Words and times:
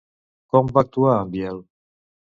Com 0.55 0.71
va 0.77 0.83
actuar 0.87 1.15
en 1.27 1.31
Biel? 1.37 1.63